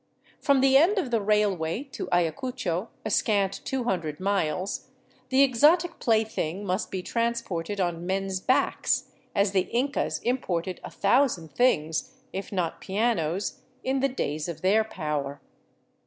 [0.39, 4.87] From the end of the railway to Ayacucho, a scant two hundred miles,
[5.29, 11.51] the exotic plaything must be transported on men's backs, as the Incas imported a thousand
[11.53, 15.39] things— if not pianos— in the days of their power.